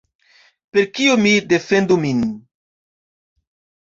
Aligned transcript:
Per 0.77 0.85
kio 0.95 1.17
mi 1.25 1.33
defendu 1.51 1.97
min? 2.05 2.23